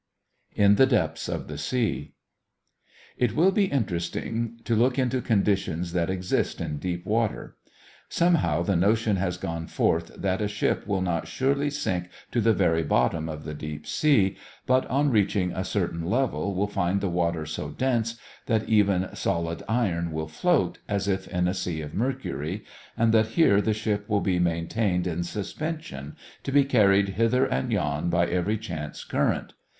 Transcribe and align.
IN 0.55 0.77
THE 0.77 0.87
DEPTHS 0.87 1.29
OF 1.29 1.47
THE 1.47 1.59
SEA 1.59 2.15
It 3.17 3.35
will 3.35 3.51
be 3.51 3.65
interesting 3.65 4.59
to 4.63 4.75
look 4.75 4.97
into 4.97 5.21
conditions 5.21 5.93
that 5.93 6.09
exist 6.09 6.59
in 6.59 6.77
deep 6.77 7.05
water. 7.05 7.55
Somehow 8.09 8.63
the 8.63 8.75
notion 8.75 9.17
has 9.17 9.37
gone 9.37 9.67
forth 9.67 10.07
that 10.17 10.41
a 10.41 10.47
ship 10.47 10.87
will 10.87 11.01
not 11.03 11.27
surely 11.27 11.69
sink 11.69 12.09
to 12.31 12.41
the 12.41 12.51
very 12.51 12.81
bottom 12.81 13.29
of 13.29 13.43
the 13.43 13.53
deep 13.53 13.85
sea, 13.85 14.37
but 14.65 14.87
on 14.87 15.11
reaching 15.11 15.51
a 15.51 15.63
certain 15.63 16.03
level 16.03 16.55
will 16.55 16.65
find 16.65 16.99
the 16.99 17.07
water 17.07 17.45
so 17.45 17.69
dense 17.69 18.17
that 18.47 18.67
even 18.67 19.07
solid 19.15 19.61
iron 19.69 20.11
will 20.11 20.27
float, 20.27 20.79
as 20.89 21.07
if 21.07 21.27
in 21.27 21.47
a 21.47 21.53
sea 21.53 21.79
of 21.81 21.93
mercury, 21.93 22.65
and 22.97 23.13
that 23.13 23.27
here 23.37 23.61
the 23.61 23.71
ship 23.75 24.09
will 24.09 24.19
be 24.21 24.39
maintained 24.39 25.05
in 25.05 25.23
suspension, 25.23 26.15
to 26.41 26.51
be 26.51 26.63
carried 26.65 27.09
hither 27.09 27.45
and 27.45 27.71
yon 27.71 28.09
by 28.09 28.25
every 28.25 28.57
chance 28.57 29.03
current. 29.03 29.53